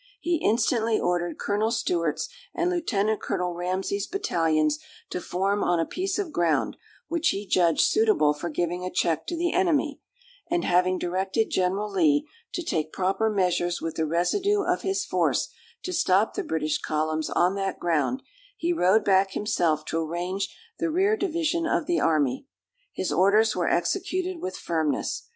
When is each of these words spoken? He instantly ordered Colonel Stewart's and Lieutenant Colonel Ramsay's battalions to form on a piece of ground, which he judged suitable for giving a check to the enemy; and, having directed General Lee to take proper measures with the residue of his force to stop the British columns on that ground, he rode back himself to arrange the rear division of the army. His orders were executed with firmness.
He 0.19 0.37
instantly 0.43 0.99
ordered 0.99 1.37
Colonel 1.37 1.69
Stewart's 1.69 2.27
and 2.55 2.71
Lieutenant 2.71 3.21
Colonel 3.21 3.53
Ramsay's 3.53 4.07
battalions 4.07 4.79
to 5.11 5.21
form 5.21 5.63
on 5.63 5.79
a 5.79 5.85
piece 5.85 6.17
of 6.17 6.31
ground, 6.31 6.75
which 7.07 7.29
he 7.29 7.45
judged 7.45 7.81
suitable 7.81 8.33
for 8.33 8.49
giving 8.49 8.83
a 8.83 8.89
check 8.89 9.27
to 9.27 9.37
the 9.37 9.53
enemy; 9.53 10.01
and, 10.49 10.65
having 10.65 10.97
directed 10.97 11.51
General 11.51 11.87
Lee 11.87 12.27
to 12.53 12.63
take 12.63 12.91
proper 12.91 13.29
measures 13.29 13.79
with 13.79 13.95
the 13.95 14.07
residue 14.07 14.63
of 14.63 14.81
his 14.81 15.05
force 15.05 15.49
to 15.83 15.93
stop 15.93 16.33
the 16.33 16.43
British 16.43 16.79
columns 16.79 17.29
on 17.29 17.53
that 17.53 17.77
ground, 17.79 18.23
he 18.57 18.73
rode 18.73 19.05
back 19.05 19.33
himself 19.33 19.85
to 19.85 19.99
arrange 19.99 20.49
the 20.79 20.89
rear 20.89 21.15
division 21.15 21.67
of 21.67 21.85
the 21.85 21.99
army. 21.99 22.47
His 22.91 23.11
orders 23.11 23.55
were 23.55 23.69
executed 23.69 24.41
with 24.41 24.57
firmness. 24.57 25.27